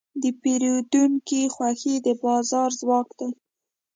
د 0.21 0.23
پیرودونکي 0.41 1.41
خوښي 1.53 1.95
د 2.05 2.07
بازار 2.23 2.69
ځواک 2.79 3.07
دی. 3.19 3.29